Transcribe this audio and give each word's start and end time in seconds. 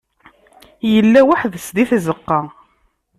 Yella 0.93 1.21
weḥd-s 1.27 1.67
di 1.75 1.83
tzeqqa. 1.89 2.39